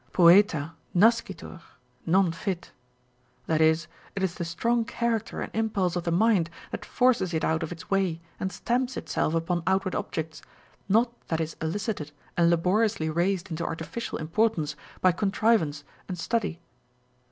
[0.13, 1.61] Poeta nascitur,
[2.07, 2.71] nonfit;
[3.45, 3.85] that is,
[4.15, 7.71] it is the strong character and inrpulse of the mind that force^ it out of
[7.71, 10.41] its way and stamps itself upon out ward objects,
[10.89, 16.59] not that is elicited and laboriously raised into artificial importance by contrivance and study.